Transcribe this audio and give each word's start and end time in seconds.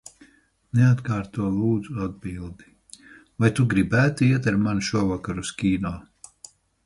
Neatkārto, 0.77 1.49
lūdzu, 1.57 1.97
atbildi. 2.05 2.73
Vai 3.45 3.51
tu 3.59 3.67
gribētu 3.75 4.27
iet 4.29 4.51
ar 4.53 4.57
mani 4.65 4.87
šovakar 4.91 5.43
uz 5.45 5.55
kino? 5.63 5.93